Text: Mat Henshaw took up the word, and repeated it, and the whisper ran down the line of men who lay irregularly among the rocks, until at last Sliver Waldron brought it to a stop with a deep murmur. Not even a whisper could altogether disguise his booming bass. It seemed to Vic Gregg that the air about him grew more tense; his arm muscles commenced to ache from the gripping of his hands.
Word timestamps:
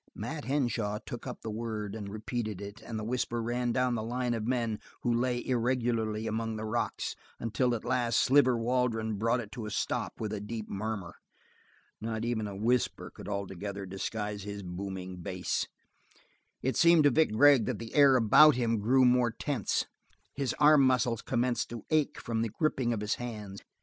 Mat 0.15 0.45
Henshaw 0.45 0.97
took 1.05 1.27
up 1.27 1.43
the 1.43 1.51
word, 1.51 1.93
and 1.93 2.09
repeated 2.09 2.59
it, 2.59 2.81
and 2.81 2.97
the 2.97 3.03
whisper 3.03 3.39
ran 3.39 3.71
down 3.71 3.93
the 3.93 4.01
line 4.01 4.33
of 4.33 4.47
men 4.47 4.79
who 5.03 5.13
lay 5.13 5.45
irregularly 5.45 6.25
among 6.25 6.55
the 6.55 6.65
rocks, 6.65 7.15
until 7.39 7.75
at 7.75 7.85
last 7.85 8.19
Sliver 8.19 8.57
Waldron 8.57 9.19
brought 9.19 9.39
it 9.41 9.51
to 9.51 9.67
a 9.67 9.69
stop 9.69 10.19
with 10.19 10.33
a 10.33 10.39
deep 10.41 10.67
murmur. 10.67 11.17
Not 12.01 12.25
even 12.25 12.47
a 12.47 12.55
whisper 12.55 13.11
could 13.11 13.27
altogether 13.29 13.85
disguise 13.85 14.41
his 14.41 14.63
booming 14.63 15.17
bass. 15.17 15.67
It 16.63 16.75
seemed 16.75 17.03
to 17.03 17.11
Vic 17.11 17.33
Gregg 17.33 17.67
that 17.67 17.77
the 17.77 17.93
air 17.93 18.15
about 18.15 18.55
him 18.55 18.79
grew 18.79 19.05
more 19.05 19.29
tense; 19.29 19.85
his 20.33 20.55
arm 20.57 20.81
muscles 20.81 21.21
commenced 21.21 21.69
to 21.69 21.85
ache 21.91 22.19
from 22.19 22.41
the 22.41 22.49
gripping 22.49 22.91
of 22.91 23.01
his 23.01 23.17
hands. 23.21 23.59